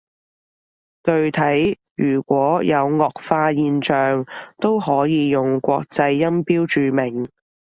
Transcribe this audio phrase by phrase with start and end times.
[1.03, 4.25] 具體如果有顎化現象，
[4.57, 7.29] 都可以用國際音標注明